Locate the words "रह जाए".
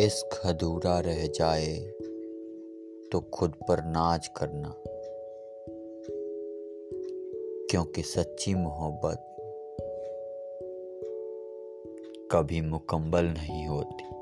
1.00-1.76